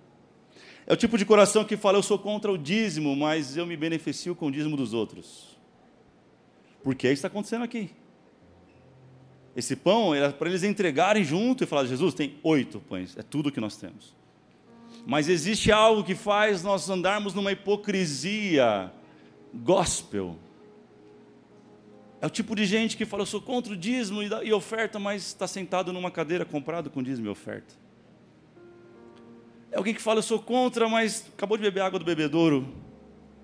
[0.87, 3.75] É o tipo de coração que fala, eu sou contra o dízimo, mas eu me
[3.75, 5.59] beneficio com o dízimo dos outros.
[6.83, 7.91] Porque é isso que está acontecendo aqui.
[9.55, 13.51] Esse pão era para eles entregarem junto e falar: Jesus, tem oito pães, é tudo
[13.51, 14.15] que nós temos.
[15.05, 18.91] Mas existe algo que faz nós andarmos numa hipocrisia
[19.53, 20.37] gospel.
[22.21, 25.27] É o tipo de gente que fala: Eu sou contra o dízimo e oferta, mas
[25.27, 27.81] está sentado numa cadeira comprado com dízimo e oferta.
[29.71, 32.67] É alguém que fala, eu sou contra, mas acabou de beber água do bebedouro,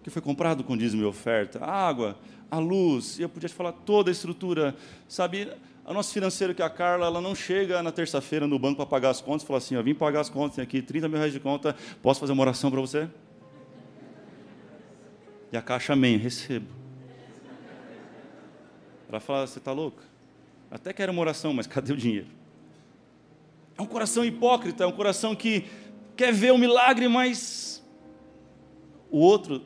[0.04, 1.64] que foi comprado com dízimo e oferta.
[1.64, 2.20] A água,
[2.52, 4.76] a luz, e eu podia te falar toda a estrutura.
[5.08, 5.50] Sabe,
[5.88, 8.86] a nossa financeira, que é a Carla, ela não chega na terça-feira no banco para
[8.86, 11.18] pagar as contas e fala assim, ó, vim pagar as contas, tem aqui 30 mil
[11.18, 13.08] reais de conta, posso fazer uma oração para você?
[15.50, 16.68] E a caixa, amém, recebo.
[19.08, 20.04] Ela fala, você está louca?
[20.70, 22.28] Até quero uma oração, mas cadê o dinheiro?
[23.78, 25.68] É um coração hipócrita, é um coração que
[26.18, 27.82] quer ver o milagre, mas
[29.10, 29.64] o outro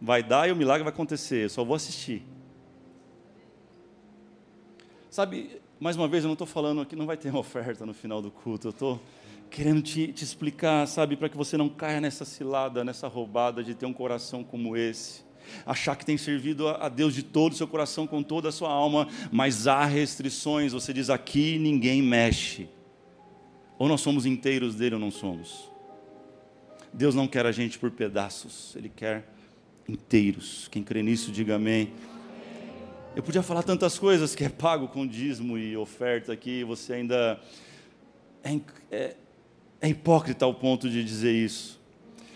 [0.00, 2.22] vai dar e o milagre vai acontecer, eu só vou assistir.
[5.16, 7.94] Sabe, mais uma vez, eu não estou falando aqui, não vai ter uma oferta no
[7.94, 9.00] final do culto, eu estou
[9.48, 13.74] querendo te, te explicar, sabe, para que você não caia nessa cilada, nessa roubada de
[13.74, 15.24] ter um coração como esse
[15.64, 18.68] achar que tem servido a Deus de todo o seu coração, com toda a sua
[18.68, 20.74] alma, mas há restrições.
[20.74, 22.68] Você diz aqui ninguém mexe.
[23.78, 25.72] Ou nós somos inteiros dele ou não somos.
[26.92, 29.26] Deus não quer a gente por pedaços, Ele quer
[29.88, 30.68] inteiros.
[30.70, 31.94] Quem crê nisso, diga amém.
[33.16, 37.40] Eu podia falar tantas coisas que é pago com dízimo e oferta aqui, você ainda
[38.44, 39.16] é, é,
[39.80, 41.80] é hipócrita ao ponto de dizer isso.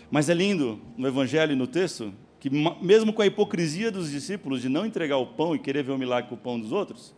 [0.09, 4.59] Mas é lindo no Evangelho e no texto que, mesmo com a hipocrisia dos discípulos
[4.59, 7.13] de não entregar o pão e querer ver o milagre com o pão dos outros,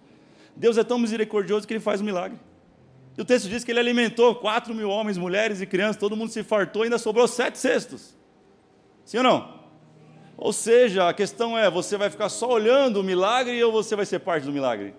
[0.57, 2.37] Deus é tão misericordioso que Ele faz o milagre.
[3.17, 6.31] E o texto diz que ele alimentou quatro mil homens, mulheres e crianças, todo mundo
[6.31, 8.13] se fartou e ainda sobrou sete cestos.
[9.05, 9.62] Sim ou não?
[10.43, 14.05] Ou seja, a questão é: você vai ficar só olhando o milagre ou você vai
[14.05, 14.93] ser parte do milagre?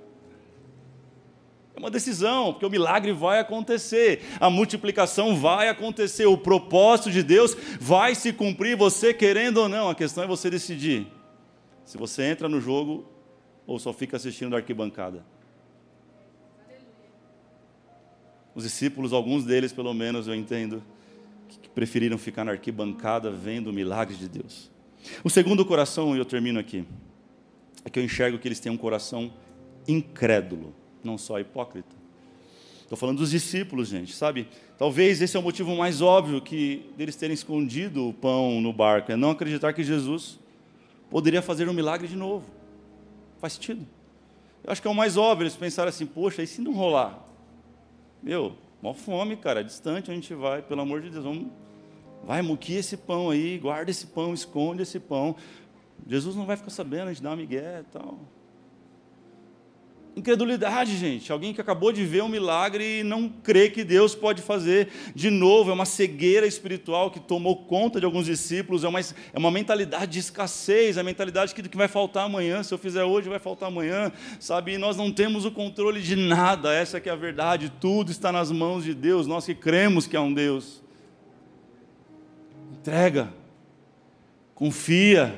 [1.77, 7.23] É uma decisão, porque o milagre vai acontecer, a multiplicação vai acontecer, o propósito de
[7.23, 9.91] Deus vai se cumprir, você querendo ou não.
[9.91, 11.09] A questão é você decidir
[11.85, 13.07] se você entra no jogo
[13.67, 15.27] ou só fica assistindo da arquibancada.
[18.55, 20.83] Os discípulos, alguns deles pelo menos, eu entendo,
[21.61, 24.73] que preferiram ficar na arquibancada vendo o milagre de Deus.
[25.23, 26.85] O segundo coração, e eu termino aqui,
[27.85, 29.33] é que eu enxergo que eles têm um coração
[29.87, 31.95] incrédulo, não só hipócrita.
[32.83, 34.47] Estou falando dos discípulos, gente, sabe?
[34.79, 39.11] Talvez esse é o motivo mais óbvio que deles terem escondido o pão no barco,
[39.11, 40.39] é não acreditar que Jesus
[41.11, 42.47] poderia fazer um milagre de novo.
[43.39, 43.87] Faz sentido.
[44.63, 47.23] Eu acho que é o mais óbvio eles pensarem assim, poxa, e se não rolar?
[48.23, 51.49] Meu, mó fome, cara, distante a gente vai, pelo amor de Deus, vamos,
[52.25, 55.37] vai, muquia esse pão aí, guarda esse pão, esconde esse pão.
[56.07, 58.19] Jesus não vai ficar sabendo, a gente dá uma migué e tal.
[60.17, 61.33] Incredulidade, gente.
[61.33, 65.29] Alguém que acabou de ver um milagre e não crê que Deus pode fazer de
[65.29, 65.71] novo.
[65.71, 68.85] É uma cegueira espiritual que tomou conta de alguns discípulos.
[68.85, 72.63] É uma, é uma mentalidade de escassez, é a mentalidade que, que vai faltar amanhã.
[72.63, 74.13] Se eu fizer hoje, vai faltar amanhã.
[74.39, 74.75] Sabe?
[74.75, 76.73] E nós não temos o controle de nada.
[76.73, 77.73] Essa é a verdade.
[77.81, 79.27] Tudo está nas mãos de Deus.
[79.27, 80.84] Nós que cremos que há um Deus.
[82.85, 83.33] Entrega.
[84.55, 85.35] Confia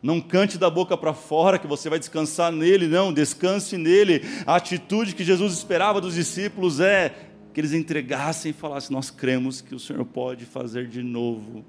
[0.00, 4.22] não cante da boca para fora que você vai descansar nele, não, descanse nele.
[4.46, 7.12] A atitude que Jesus esperava dos discípulos é
[7.52, 11.64] que eles entregassem e falassem: Nós cremos que o Senhor pode fazer de novo.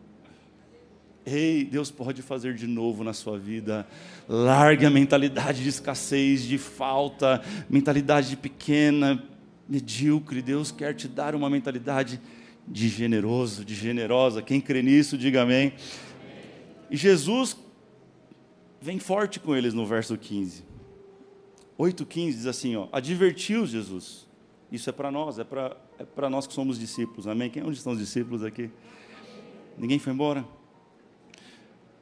[1.25, 3.87] Ei, Deus pode fazer de novo na sua vida.
[4.29, 9.23] Largue a mentalidade de escassez, de falta, mentalidade de pequena,
[9.67, 10.43] medíocre.
[10.43, 12.21] Deus quer te dar uma mentalidade
[12.67, 14.41] de generoso, de generosa.
[14.41, 15.73] Quem crê nisso, diga amém.
[16.89, 17.57] E Jesus
[18.81, 20.63] vem forte com eles no verso 15.
[21.79, 24.27] 8,15 diz assim: ó, advertiu Jesus.
[24.71, 27.49] Isso é para nós, é para é nós que somos discípulos, amém?
[27.49, 28.69] Quem, onde estão os discípulos aqui?
[29.77, 30.45] Ninguém foi embora?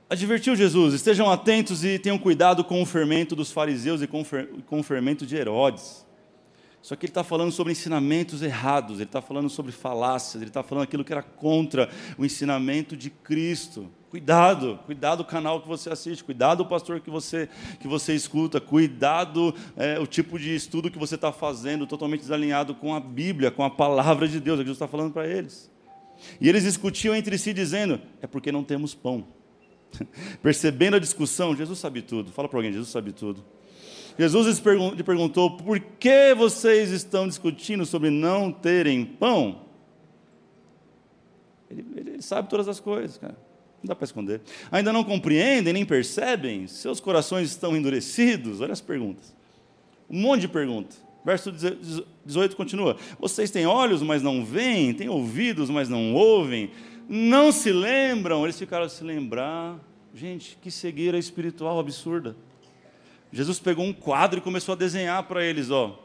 [0.10, 4.24] Advertiu Jesus: estejam atentos e tenham cuidado com o fermento dos fariseus e com,
[4.66, 6.06] com o fermento de Herodes.
[6.82, 10.64] Só que ele está falando sobre ensinamentos errados, ele está falando sobre falácias, ele está
[10.64, 13.90] falando aquilo que era contra o ensinamento de Cristo.
[14.10, 17.48] Cuidado, cuidado o canal que você assiste, cuidado o pastor que você,
[17.80, 22.74] que você escuta, cuidado é, o tipo de estudo que você está fazendo, totalmente desalinhado
[22.74, 25.28] com a Bíblia, com a palavra de Deus, é o que Jesus está falando para
[25.28, 25.70] eles.
[26.40, 29.28] E eles discutiam entre si, dizendo: é porque não temos pão.
[30.42, 32.32] Percebendo a discussão, Jesus sabe tudo.
[32.32, 33.44] Fala para alguém: Jesus sabe tudo.
[34.20, 39.62] Jesus lhe perguntou: por que vocês estão discutindo sobre não terem pão?
[41.72, 43.38] Ele, ele sabe todas as coisas, cara.
[43.82, 44.42] Não dá para esconder.
[44.70, 46.68] Ainda não compreendem, nem percebem?
[46.68, 48.60] Seus corações estão endurecidos?
[48.60, 49.34] Olha as perguntas.
[50.10, 51.02] Um monte de perguntas.
[51.24, 51.50] Verso
[52.26, 56.72] 18 continua: Vocês têm olhos, mas não veem, têm ouvidos, mas não ouvem,
[57.08, 58.44] não se lembram.
[58.44, 59.80] Eles ficaram a se lembrar.
[60.14, 62.36] Gente, que cegueira espiritual absurda.
[63.32, 66.00] Jesus pegou um quadro e começou a desenhar para eles, ó.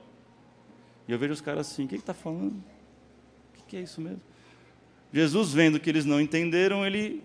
[1.08, 2.52] E eu vejo os caras assim: o que está falando?
[2.52, 4.20] O que, que é isso mesmo?
[5.12, 7.22] Jesus, vendo que eles não entenderam, ele,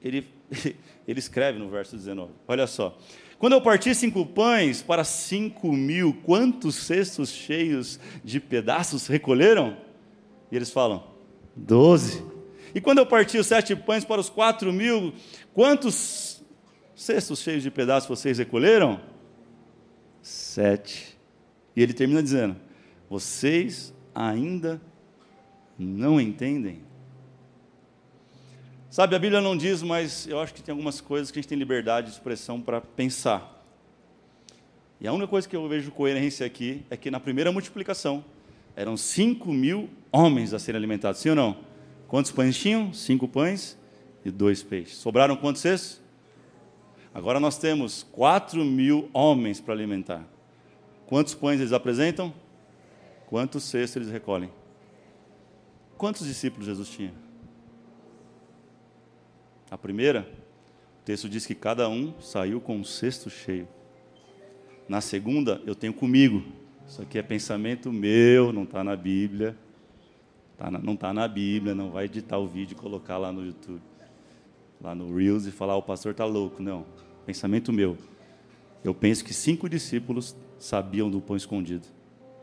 [0.00, 0.28] ele,
[1.06, 2.32] ele escreve no verso 19.
[2.46, 2.96] Olha só.
[3.42, 9.76] Quando eu parti cinco pães para cinco mil, quantos cestos cheios de pedaços recolheram?
[10.52, 11.02] E eles falam,
[11.56, 12.22] doze.
[12.72, 15.12] E quando eu parti os sete pães para os quatro mil,
[15.52, 16.31] quantos
[16.94, 19.00] cestos cheios de pedaços vocês recolheram?
[20.20, 21.18] Sete.
[21.74, 22.56] E ele termina dizendo:
[23.08, 24.80] Vocês ainda
[25.78, 26.82] não entendem?
[28.92, 31.48] Sabe, a Bíblia não diz, mas eu acho que tem algumas coisas que a gente
[31.48, 33.64] tem liberdade de expressão para pensar.
[35.00, 38.22] E a única coisa que eu vejo coerência aqui é que na primeira multiplicação
[38.76, 41.56] eram cinco mil homens a serem alimentados, sim ou não?
[42.06, 42.92] Quantos pães tinham?
[42.92, 43.78] Cinco pães
[44.26, 44.98] e dois peixes.
[44.98, 46.01] Sobraram quantos cestos?
[47.14, 50.24] Agora nós temos quatro mil homens para alimentar.
[51.06, 52.32] Quantos pães eles apresentam?
[53.26, 54.50] Quantos cestos eles recolhem?
[55.98, 57.12] Quantos discípulos Jesus tinha?
[59.70, 60.28] A primeira,
[61.00, 63.68] o texto diz que cada um saiu com um cesto cheio.
[64.88, 66.42] Na segunda, eu tenho comigo.
[66.86, 69.56] Isso aqui é pensamento meu, não está na Bíblia.
[70.56, 73.44] Tá na, não está na Bíblia, não vai editar o vídeo e colocar lá no
[73.44, 73.80] YouTube,
[74.82, 76.62] lá no Reels e falar: o pastor está louco.
[76.62, 76.84] Não,
[77.24, 77.96] pensamento meu.
[78.82, 81.86] Eu penso que cinco discípulos sabiam do pão escondido,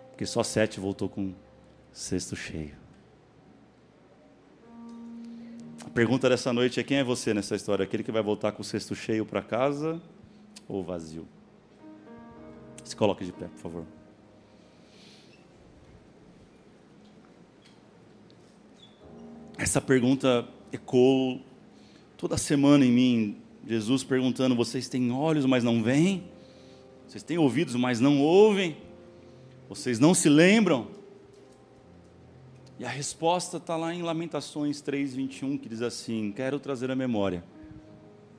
[0.10, 1.34] porque só sete voltou com
[1.92, 2.78] cesto cheio.
[5.86, 7.84] A pergunta dessa noite é: quem é você nessa história?
[7.84, 10.02] Aquele que vai voltar com o cesto cheio para casa
[10.68, 11.28] ou vazio?
[12.86, 13.86] Se coloque de pé, por favor.
[19.58, 21.42] Essa pergunta ecoou
[22.20, 23.38] toda semana em mim.
[23.66, 26.26] Jesus perguntando: Vocês têm olhos, mas não veem?
[27.08, 28.78] Vocês têm ouvidos, mas não ouvem?
[29.68, 30.88] Vocês não se lembram?
[32.78, 37.44] E a resposta está lá em Lamentações 3,21, que diz assim: Quero trazer à memória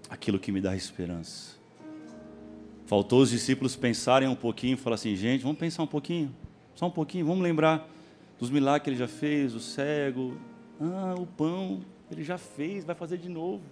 [0.09, 1.59] aquilo que me dá esperança.
[2.87, 6.35] Faltou os discípulos pensarem um pouquinho falar assim: gente, vamos pensar um pouquinho,
[6.75, 7.89] só um pouquinho, vamos lembrar
[8.39, 10.37] dos milagres que ele já fez, o cego,
[10.81, 13.63] ah, o pão, ele já fez, vai fazer de novo.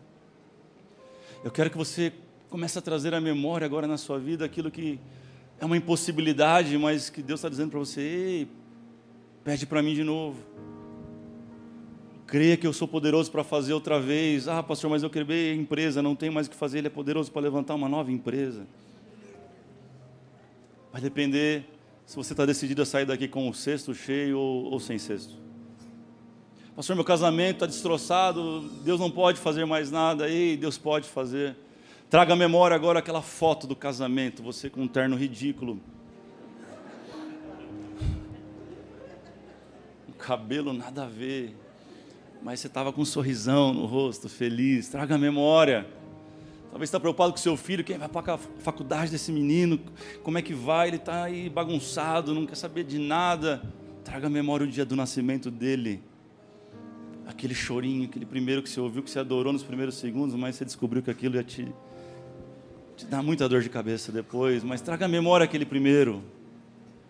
[1.42, 2.12] Eu quero que você
[2.48, 4.98] comece a trazer à memória agora na sua vida aquilo que
[5.60, 8.48] é uma impossibilidade, mas que Deus está dizendo para você: ei,
[9.44, 10.42] pede para mim de novo.
[12.26, 14.48] Creia que eu sou poderoso para fazer outra vez.
[14.48, 16.78] Ah, pastor, mas eu quebrei a empresa, não tem mais o que fazer.
[16.78, 18.66] Ele é poderoso para levantar uma nova empresa.
[20.92, 21.64] Vai depender
[22.04, 25.47] se você está decidido a sair daqui com o cesto cheio ou, ou sem cesto.
[26.78, 30.30] Pastor, meu casamento está destroçado, Deus não pode fazer mais nada.
[30.30, 31.56] Ei, Deus pode fazer.
[32.08, 35.80] Traga à memória agora aquela foto do casamento, você com um terno ridículo.
[40.08, 41.56] Um cabelo nada a ver.
[42.44, 44.88] Mas você estava com um sorrisão no rosto, feliz.
[44.88, 45.84] Traga à memória.
[46.70, 49.80] Talvez está preocupado com seu filho, quem vai para a faculdade desse menino,
[50.22, 50.86] como é que vai?
[50.86, 53.60] Ele está aí bagunçado, não quer saber de nada.
[54.04, 56.06] Traga à memória o dia do nascimento dele
[57.38, 60.64] aquele chorinho, aquele primeiro que você ouviu, que você adorou nos primeiros segundos, mas você
[60.64, 61.72] descobriu que aquilo ia te,
[62.96, 64.64] te dar muita dor de cabeça depois.
[64.64, 66.20] Mas traga à memória aquele primeiro,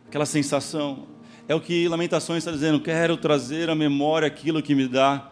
[0.06, 1.06] aquela sensação.
[1.48, 5.30] É o que Lamentações está dizendo: quero trazer à memória aquilo que me dá.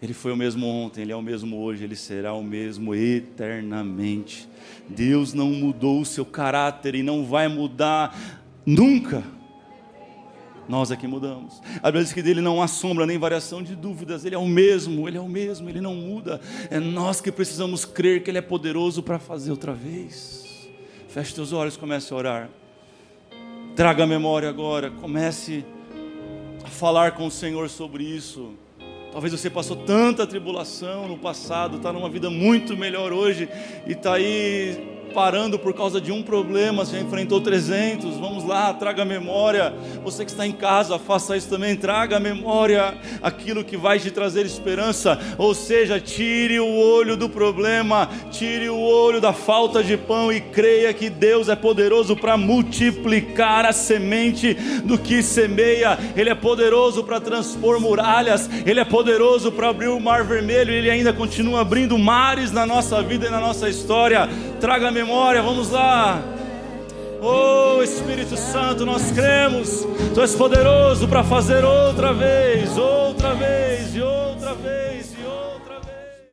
[0.00, 4.48] Ele foi o mesmo ontem, ele é o mesmo hoje, ele será o mesmo eternamente.
[4.88, 8.16] Deus não mudou o seu caráter e não vai mudar
[8.64, 9.24] nunca.
[10.68, 11.60] Nós é que mudamos.
[11.82, 14.24] A Bíblia diz que dele não há sombra nem variação de dúvidas.
[14.24, 16.40] Ele é o mesmo, ele é o mesmo, ele não muda.
[16.70, 20.68] É nós que precisamos crer que ele é poderoso para fazer outra vez.
[21.08, 22.50] Feche teus olhos, comece a orar.
[23.76, 25.64] Traga a memória agora, comece
[26.64, 28.54] a falar com o Senhor sobre isso.
[29.12, 33.48] Talvez você passou tanta tribulação no passado, está numa vida muito melhor hoje
[33.86, 39.02] e está aí parando por causa de um problema, você enfrentou 300, vamos lá, traga
[39.02, 39.72] a memória.
[40.02, 44.10] Você que está em casa, faça isso também, traga a memória aquilo que vai te
[44.10, 49.96] trazer esperança, ou seja, tire o olho do problema, tire o olho da falta de
[49.96, 54.54] pão e creia que Deus é poderoso para multiplicar a semente
[54.84, 60.00] do que semeia, Ele é poderoso para transpor muralhas, Ele é poderoso para abrir o
[60.00, 64.28] mar vermelho, Ele ainda continua abrindo mares na nossa vida e na nossa história.
[64.60, 66.22] Traga a memória memória, vamos lá.
[67.20, 74.00] Oh Espírito Santo, nós cremos, Tu és poderoso para fazer outra vez, outra vez e
[74.00, 74.54] outra